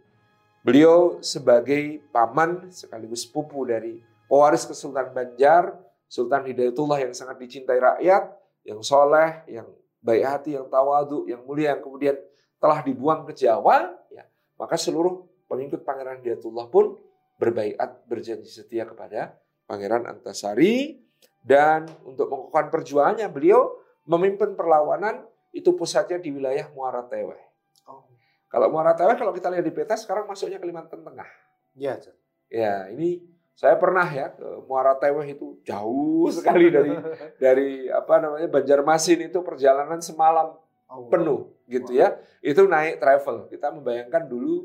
[0.64, 5.77] Beliau sebagai paman sekaligus pupu dari pewaris Kesultanan Banjar,
[6.09, 8.33] Sultan Hidayatullah yang sangat dicintai rakyat,
[8.64, 9.68] yang soleh, yang
[10.00, 12.16] baik hati, yang tawadu, yang mulia, yang kemudian
[12.57, 14.24] telah dibuang ke Jawa, ya,
[14.57, 16.96] maka seluruh pengikut Pangeran Hidayatullah pun
[17.44, 19.37] berbaikat berjanji setia kepada
[19.68, 21.04] Pangeran Antasari
[21.44, 23.76] dan untuk mengukuhkan perjuangannya beliau
[24.09, 27.40] memimpin perlawanan itu pusatnya di wilayah Muara Teweh.
[27.85, 28.09] Oh.
[28.48, 31.28] Kalau Muara Teweh kalau kita lihat di peta sekarang masuknya Kalimantan Tengah.
[31.76, 32.00] Ya,
[32.48, 33.20] ya ini
[33.52, 36.90] saya pernah ya ke Muara Teweh itu jauh sekali dari
[37.44, 40.57] dari apa namanya Banjarmasin itu perjalanan semalam
[40.88, 42.00] oh, penuh gitu wow.
[42.00, 42.09] ya.
[42.40, 43.52] Itu naik travel.
[43.52, 44.64] Kita membayangkan dulu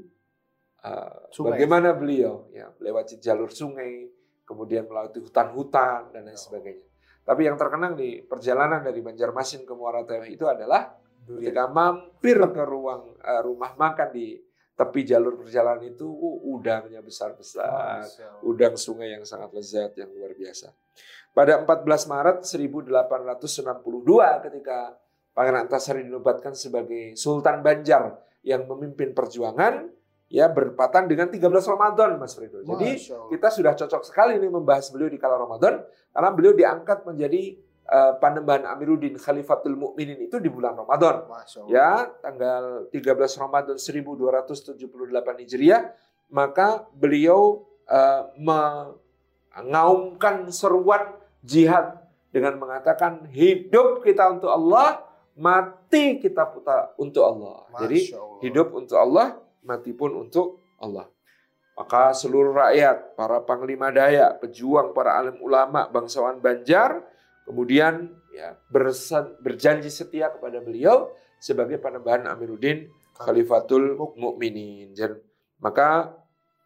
[0.79, 2.47] Uh, bagaimana beliau?
[2.55, 4.07] Ya melewati jalur sungai,
[4.47, 6.87] kemudian melewati hutan-hutan dan lain sebagainya.
[7.27, 10.97] Tapi yang terkenang di perjalanan dari Banjarmasin ke Muara Teweh itu adalah
[11.29, 14.39] ketika mampir ke ruang uh, rumah makan di
[14.73, 18.07] tepi jalur perjalanan itu uh, udangnya besar-besar,
[18.41, 20.71] oh, udang sungai yang sangat lezat yang luar biasa.
[21.35, 24.97] Pada 14 Maret 1862 ketika
[25.35, 29.98] Pangeran Antasari dinobatkan sebagai Sultan Banjar yang memimpin perjuangan,
[30.29, 32.61] ya berpatan dengan 13 Ramadan Mas Frido.
[32.61, 33.01] Jadi
[33.33, 35.81] kita sudah cocok sekali ini membahas beliau di kala Ramadan
[36.13, 37.57] karena beliau diangkat menjadi
[37.89, 41.25] uh, Panembahan Amiruddin Khalifatul Mukminin itu di bulan Ramadan.
[41.65, 45.89] Ya, tanggal 13 Ramadan 1278 Hijriah,
[46.29, 48.29] maka beliau uh,
[49.57, 51.97] mengaumkan seruan jihad
[52.29, 55.01] dengan mengatakan hidup kita untuk Allah,
[55.33, 57.65] mati kita putar untuk Allah.
[57.81, 58.13] Jadi
[58.45, 61.07] hidup untuk Allah, mati pun untuk Allah.
[61.79, 67.07] Maka seluruh rakyat, para panglima daya, pejuang, para alim ulama, bangsawan Banjar,
[67.47, 71.07] kemudian ya bersan, berjanji setia kepada beliau
[71.39, 74.91] sebagai panembahan Amiruddin Khalifatul Mukminin.
[75.63, 76.11] Maka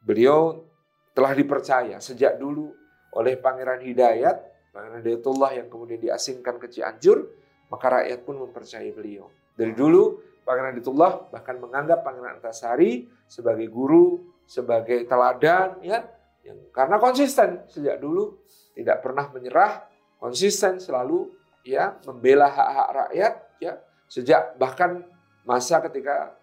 [0.02, 0.66] beliau
[1.14, 2.74] telah dipercaya sejak dulu
[3.14, 4.38] oleh Pangeran Hidayat,
[4.74, 7.30] Pangeran Hidayatullah yang kemudian diasingkan ke Cianjur,
[7.70, 9.30] maka rakyat pun mempercayai beliau.
[9.54, 16.04] Dari dulu Pangeran Ditullah bahkan menganggap Pangeran Antasari sebagai guru, sebagai teladan ya,
[16.44, 18.44] yang karena konsisten sejak dulu
[18.76, 19.88] tidak pernah menyerah,
[20.20, 21.32] konsisten selalu
[21.64, 23.74] ya membela hak-hak rakyat ya
[24.12, 25.08] sejak bahkan
[25.48, 26.36] masa ketika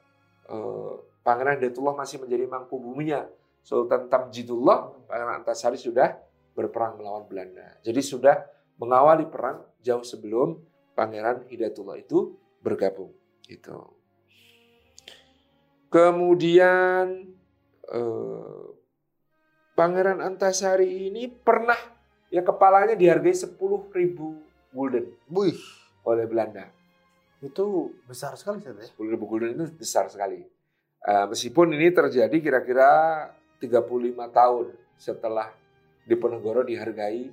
[0.48, 3.28] eh, Pangeran Ditullah masih menjadi mangku buminya
[3.60, 6.16] Sultan Tamjidullah, Pangeran Antasari sudah
[6.56, 7.76] berperang melawan Belanda.
[7.84, 8.40] Jadi sudah
[8.80, 10.56] mengawali perang jauh sebelum
[10.96, 13.12] Pangeran Hidayatullah itu bergabung.
[13.50, 13.78] Gitu.
[15.90, 17.34] Kemudian
[17.90, 18.64] eh,
[19.74, 21.78] Pangeran Antasari ini pernah
[22.30, 23.58] ya kepalanya dihargai 10
[23.90, 24.38] ribu
[24.70, 25.58] gulden Wih.
[26.06, 26.70] oleh Belanda.
[27.42, 28.86] Itu besar sekali Ustaz ya?
[28.86, 30.46] 10 ribu gulden itu besar sekali.
[31.00, 32.88] Uh, meskipun ini terjadi kira-kira
[33.56, 33.80] 35
[34.36, 34.66] tahun
[35.00, 35.48] setelah
[36.04, 37.32] Diponegoro dihargai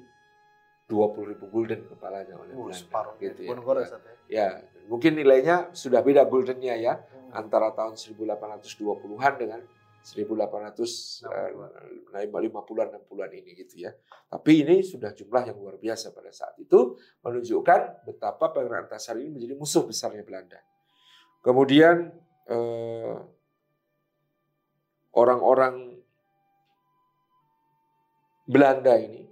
[0.87, 2.79] 20 ribu gulden kepalanya oleh Uh, Belanda.
[2.79, 3.51] separuh gitu ya.
[3.51, 4.15] Ustaz ya.
[4.27, 4.47] Ya,
[4.87, 6.95] mungkin nilainya sudah beda guldennya ya
[7.27, 7.43] Hmm.
[7.43, 9.59] antara tahun 1820-an dengan
[9.99, 11.51] 1800 eh,
[12.15, 13.91] 50-an 60-an ini gitu ya.
[14.31, 19.35] Tapi ini sudah jumlah yang luar biasa pada saat itu menunjukkan betapa Pangeran Antasari ini
[19.35, 20.63] menjadi musuh besarnya Belanda.
[21.43, 22.15] Kemudian
[22.47, 23.15] eh,
[25.11, 25.99] orang-orang
[28.47, 29.26] Belanda ini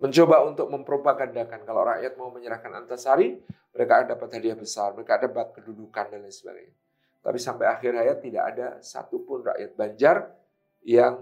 [0.00, 3.36] mencoba untuk mempropagandakan kalau rakyat mau menyerahkan Antasari,
[3.70, 6.74] mereka akan dapat hadiah besar, mereka dapat kedudukan dan lain sebagainya.
[7.20, 10.32] Tapi sampai akhir hayat tidak ada satupun rakyat Banjar
[10.80, 11.20] yang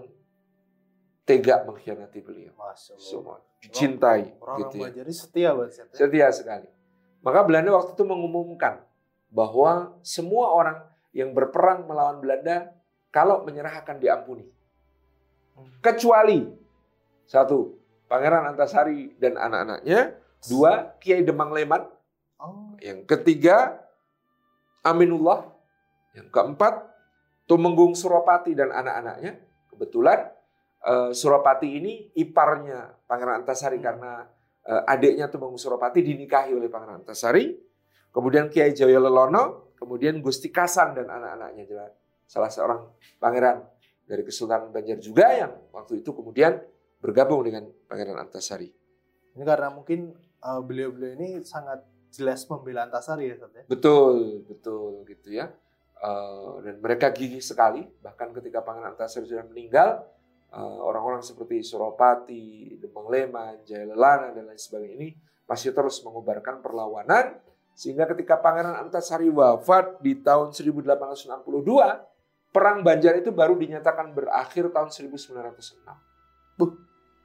[1.27, 2.55] tega mengkhianati beliau.
[2.95, 4.83] Semua dicintai Orang gitu ya.
[4.87, 5.83] Banjar ini setia banget ya.
[5.91, 6.67] Setia sekali.
[7.19, 8.79] Maka Belanda waktu itu mengumumkan
[9.27, 10.79] bahwa semua orang
[11.11, 12.71] yang berperang melawan Belanda
[13.11, 14.47] kalau menyerah akan diampuni.
[15.83, 16.47] Kecuali
[17.27, 17.75] satu,
[18.09, 20.17] Pangeran Antasari dan anak-anaknya,
[20.49, 21.85] dua, Kiai Demang Leman,
[22.39, 23.83] Oh, yang ketiga
[24.79, 25.43] Aminullah,
[26.15, 26.87] yang keempat
[27.43, 29.43] Tumenggung Suropati dan anak-anaknya.
[29.67, 30.31] Kebetulan
[30.87, 34.23] eh, Suropati ini iparnya Pangeran Antasari karena
[34.63, 37.59] eh, adiknya Tumenggung Suropati dinikahi oleh Pangeran Antasari.
[38.09, 41.91] Kemudian Kiai Jaya Lelono, kemudian Gusti Kasan dan anak-anaknya.
[42.23, 42.87] Salah seorang
[43.19, 43.65] pangeran
[44.07, 46.57] dari Kesultanan Banjar juga yang waktu itu kemudian
[46.99, 48.69] bergabung dengan Pangeran Antasari.
[49.35, 53.63] ini karena mungkin eh, beliau-beliau ini sangat jelas membela Antasari ya Ustaz ya.
[53.67, 55.51] Betul, betul gitu ya.
[55.99, 60.03] Eh, dan mereka gigih sekali, bahkan ketika Pangeran Antasari sudah meninggal,
[60.51, 65.09] eh, orang-orang seperti Suropati, Demang Leman, Jaya Lelana dan lain sebagainya ini
[65.49, 67.41] masih terus mengubarkan perlawanan
[67.79, 71.31] sehingga ketika Pangeran Antasari wafat di tahun 1862,
[72.51, 75.55] perang Banjar itu baru dinyatakan berakhir tahun 1906.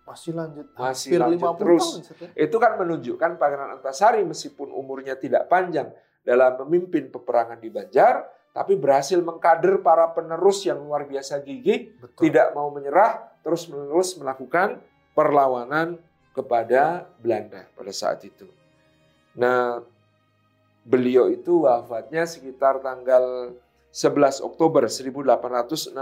[0.05, 0.67] Masih lanjut.
[0.77, 1.85] Masih hampir lanjut 50 terus.
[1.85, 2.01] tahun
[2.37, 2.45] ya.
[2.45, 5.89] Itu kan menunjukkan Pangeran Antasari meskipun umurnya tidak panjang
[6.25, 8.25] dalam memimpin peperangan di Banjar,
[8.57, 12.29] tapi berhasil mengkader para penerus yang luar biasa gigih, Betul.
[12.29, 14.81] tidak mau menyerah, terus-menerus melakukan
[15.13, 16.01] perlawanan
[16.33, 18.49] kepada Belanda pada saat itu.
[19.37, 19.85] Nah,
[20.83, 23.55] beliau itu wafatnya sekitar tanggal
[23.95, 25.95] 11 Oktober 1862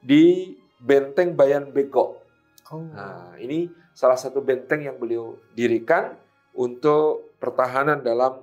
[0.00, 2.21] di Benteng Bayan Bego.
[2.72, 2.88] Oh.
[2.88, 6.16] Nah, ini salah satu benteng yang beliau dirikan
[6.56, 8.40] untuk pertahanan dalam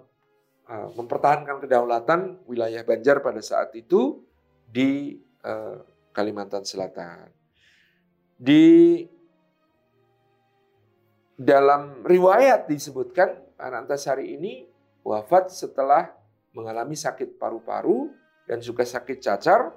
[0.70, 4.22] uh, mempertahankan kedaulatan wilayah Banjar pada saat itu
[4.70, 5.82] di uh,
[6.13, 7.34] Kalimantan Selatan.
[8.38, 9.02] Di
[11.34, 14.70] dalam riwayat disebutkan Pak Antasari ini
[15.02, 16.12] wafat setelah
[16.54, 18.12] mengalami sakit paru-paru
[18.46, 19.74] dan juga sakit cacar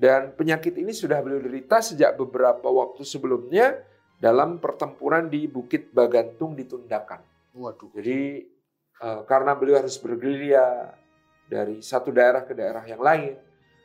[0.00, 3.84] dan penyakit ini sudah beliau derita sejak beberapa waktu sebelumnya
[4.16, 7.20] dalam pertempuran di Bukit Bagantung di Tundakan.
[7.52, 7.92] Waduh.
[7.92, 8.48] Jadi
[8.96, 10.96] eh, karena beliau harus bergerilya
[11.52, 13.36] dari satu daerah ke daerah yang lain,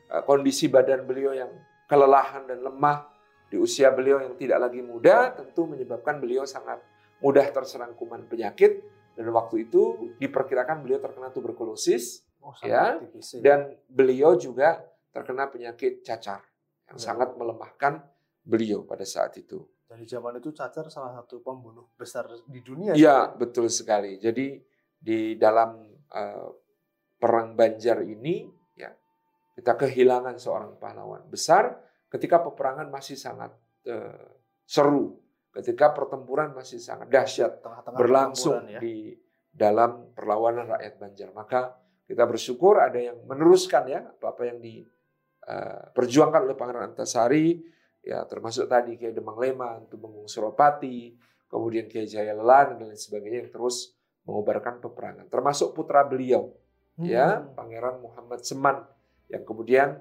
[0.08, 1.51] eh, kondisi badan beliau yang
[1.91, 3.12] kelelahan dan lemah
[3.51, 6.80] di usia beliau yang tidak lagi muda tentu menyebabkan beliau sangat
[7.19, 8.82] mudah terserang kuman penyakit
[9.19, 13.41] dan waktu itu diperkirakan beliau terkena tuberkulosis Oh, Ya, tipis ya.
[13.41, 16.43] dan beliau juga terkena penyakit cacar
[16.91, 17.08] yang Ya.
[17.08, 18.04] sangat melemahkan
[18.43, 19.63] beliau pada saat itu.
[19.88, 22.91] Dan di zaman itu cacar salah satu pembunuh besar di dunia.
[22.91, 24.19] Iya, betul sekali.
[24.19, 24.60] Jadi
[24.99, 25.80] di dalam
[26.12, 26.49] eh,
[27.15, 28.43] perang Banjar ini
[28.75, 28.91] ya
[29.56, 31.80] kita kehilangan seorang pahlawan besar
[32.12, 33.56] ketika peperangan masih sangat
[33.88, 34.30] eh,
[34.67, 35.15] seru,
[35.56, 38.82] ketika pertempuran masih sangat dahsyat Tengah-tengah berlangsung pertempuran ya.
[38.84, 38.95] di
[39.49, 41.30] dalam perlawanan rakyat Banjar.
[41.32, 41.62] Maka
[42.06, 44.60] kita bersyukur ada yang meneruskan ya apa-apa yang
[45.45, 47.62] diperjuangkan oleh Pangeran Antasari
[48.05, 51.17] ya termasuk tadi Kiai Demang Leman, Tumenggung Suropati,
[51.49, 55.25] kemudian Kiai Jaya Lelan dan lain sebagainya yang terus mengobarkan peperangan.
[55.29, 56.53] Termasuk putra beliau
[57.01, 57.51] ya Hmm.
[57.58, 58.88] Pangeran Muhammad Seman
[59.27, 59.99] yang kemudian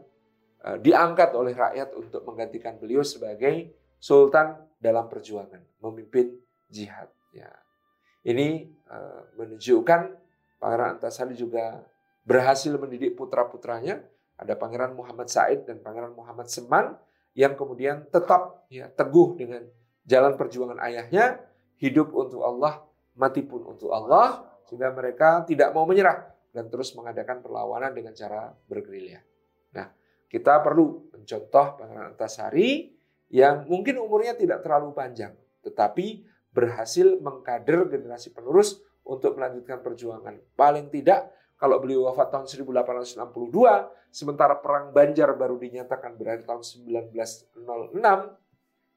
[0.63, 6.39] eh, diangkat oleh rakyat untuk menggantikan beliau sebagai sultan dalam perjuangan memimpin
[6.71, 7.51] jihad ya
[8.23, 10.01] ini eh, menunjukkan
[10.63, 11.83] Pangeran Antasari juga
[12.23, 14.01] berhasil mendidik putra-putranya
[14.39, 16.99] ada Pangeran Muhammad Said dan Pangeran Muhammad Seman
[17.35, 19.63] yang kemudian tetap ya teguh dengan
[20.07, 21.43] jalan perjuangan ayahnya
[21.79, 27.43] hidup untuk Allah mati pun untuk Allah sehingga mereka tidak mau menyerah dan terus mengadakan
[27.43, 29.21] perlawanan dengan cara bergerilya.
[29.75, 29.91] Nah,
[30.31, 32.95] kita perlu mencontoh Pangeran Antasari
[33.35, 35.35] yang mungkin umurnya tidak terlalu panjang,
[35.67, 36.23] tetapi
[36.55, 40.39] berhasil mengkader generasi penerus untuk melanjutkan perjuangan.
[40.55, 41.35] Paling tidak
[41.65, 43.25] kalau beliau wafat tahun 1862,
[44.13, 47.57] sementara perang Banjar baru dinyatakan berakhir tahun 1906,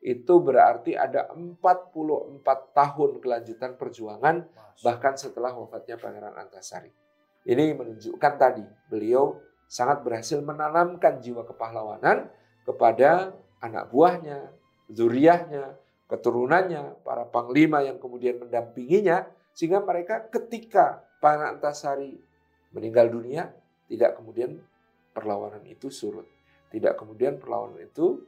[0.04, 2.44] itu berarti ada 44
[2.76, 4.44] tahun kelanjutan perjuangan
[4.84, 6.92] bahkan setelah wafatnya Pangeran Antasari.
[7.48, 9.40] Ini menunjukkan tadi beliau
[9.72, 12.28] sangat berhasil menanamkan jiwa kepahlawanan
[12.68, 13.32] kepada
[13.64, 14.52] anak buahnya,
[14.92, 15.80] zuriahnya,
[16.12, 19.24] keturunannya, para panglima yang kemudian mendampinginya
[19.56, 22.27] sehingga mereka ketika Pangeran Antasari
[22.72, 23.52] meninggal dunia
[23.88, 24.60] tidak kemudian
[25.16, 26.28] perlawanan itu surut.
[26.68, 28.20] Tidak kemudian perlawanan itu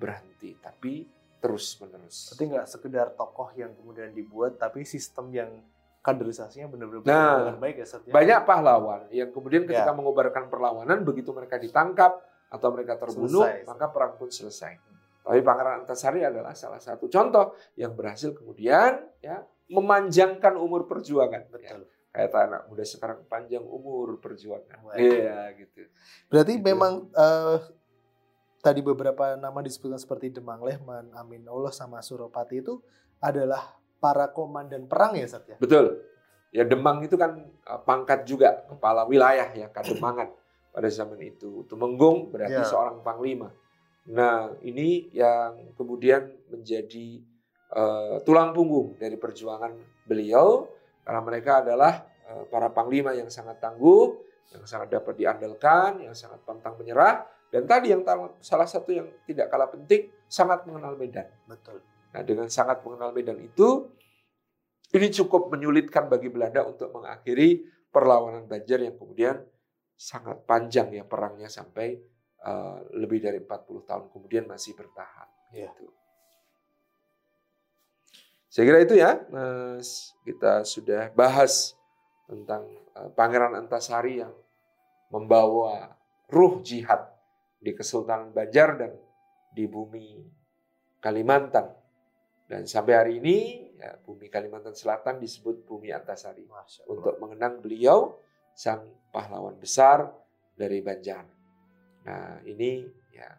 [0.00, 1.04] berhenti, tapi
[1.38, 2.32] terus menerus.
[2.32, 5.50] Berarti nggak sekedar tokoh yang kemudian dibuat, tapi sistem yang
[6.02, 8.12] kaderisasinya benar-benar nah, dengan baik ya, Seth, ya?
[8.12, 9.94] Banyak pahlawan yang kemudian ketika ya.
[9.94, 12.18] mengobarkan perlawanan, begitu mereka ditangkap
[12.50, 13.68] atau mereka terbunuh, selesai.
[13.70, 14.72] maka perang pun selesai.
[15.22, 21.46] Tapi Pangeran Antasari adalah salah satu contoh yang berhasil kemudian ya memanjangkan umur perjuangan.
[21.46, 21.86] Betul.
[21.86, 24.84] Ya kayak anak muda sekarang panjang umur perjuangan.
[25.00, 25.88] Iya gitu.
[26.28, 26.64] Berarti gitu.
[26.68, 27.58] memang uh,
[28.60, 32.84] tadi beberapa nama disebutkan seperti Demang Lehman, Amin Allah sama Suropati itu
[33.16, 35.56] adalah para komandan perang ya Sat ya?
[35.56, 36.04] Betul.
[36.52, 40.28] Ya Demang itu kan uh, pangkat juga kepala wilayah ya Kademangan
[40.68, 41.64] pada zaman itu.
[41.64, 42.68] Tumenggung berarti ya.
[42.68, 43.48] seorang panglima.
[44.12, 47.24] Nah ini yang kemudian menjadi
[47.72, 49.72] uh, tulang punggung dari perjuangan
[50.04, 50.68] beliau
[51.02, 54.18] karena mereka adalah eh, para panglima yang sangat tangguh,
[54.54, 57.26] yang sangat dapat diandalkan, yang sangat pantang menyerah.
[57.52, 58.00] Dan tadi yang
[58.40, 61.28] salah satu yang tidak kalah penting, sangat mengenal medan.
[61.44, 61.84] Betul.
[62.16, 63.92] Nah dengan sangat mengenal medan itu,
[64.96, 69.36] ini cukup menyulitkan bagi Belanda untuk mengakhiri perlawanan Banjar yang kemudian
[69.92, 72.00] sangat panjang ya perangnya sampai
[72.40, 75.28] uh, lebih dari 40 tahun kemudian masih bertahan.
[75.52, 75.68] Ya.
[75.76, 76.01] Gitu.
[78.52, 80.12] Saya kira itu ya, Mas.
[80.28, 81.72] Kita sudah bahas
[82.28, 84.36] tentang eh, Pangeran Antasari yang
[85.08, 85.96] membawa
[86.28, 87.00] ruh jihad
[87.56, 88.92] di Kesultanan Banjar dan
[89.56, 90.20] di bumi
[91.00, 91.72] Kalimantan.
[92.44, 96.44] Dan sampai hari ini ya, bumi Kalimantan Selatan disebut bumi Antasari
[96.92, 98.20] untuk mengenang beliau
[98.52, 100.12] sang pahlawan besar
[100.52, 101.24] dari Banjar.
[102.04, 102.84] Nah ini
[103.16, 103.32] ya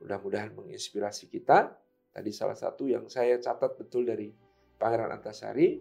[0.00, 1.68] mudah-mudahan menginspirasi kita.
[2.16, 4.32] Tadi salah satu yang saya catat betul dari
[4.84, 5.80] Pangeran Antasari,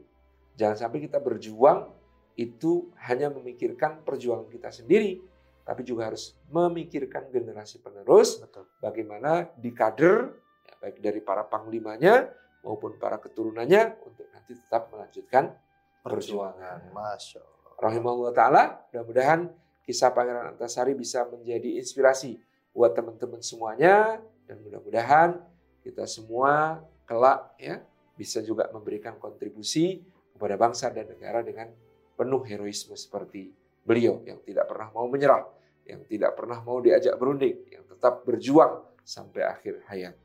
[0.55, 1.91] jangan sampai kita berjuang
[2.39, 5.19] itu hanya memikirkan perjuangan kita sendiri,
[5.67, 8.63] tapi juga harus memikirkan generasi penerus, Betul.
[8.79, 10.31] bagaimana di kader,
[10.63, 12.31] ya, baik dari para panglimanya
[12.63, 15.51] maupun para keturunannya untuk nanti tetap melanjutkan
[15.99, 16.87] perjuangan.
[16.95, 17.71] Masya Allah.
[17.83, 19.51] Rahimahullah Ta'ala, mudah-mudahan
[19.83, 22.39] kisah Pangeran Antasari bisa menjadi inspirasi
[22.71, 25.43] buat teman-teman semuanya, dan mudah-mudahan
[25.83, 30.01] kita semua kelak ya bisa juga memberikan kontribusi
[30.33, 31.69] kepada bangsa dan negara dengan
[32.13, 33.49] penuh heroisme seperti
[33.83, 35.43] beliau yang tidak pernah mau menyerah,
[35.85, 40.15] yang tidak pernah mau diajak berunding, yang tetap berjuang sampai akhir hayat.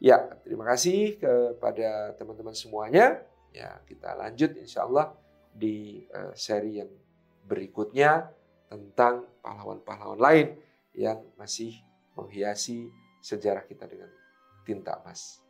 [0.00, 3.20] Ya, terima kasih kepada teman-teman semuanya.
[3.52, 5.12] Ya, kita lanjut insya Allah
[5.52, 6.88] di uh, seri yang
[7.44, 8.32] berikutnya
[8.70, 10.56] tentang pahlawan-pahlawan lain
[10.96, 11.74] yang masih
[12.16, 12.88] menghiasi
[13.20, 14.08] sejarah kita dengan
[14.64, 15.49] tinta emas.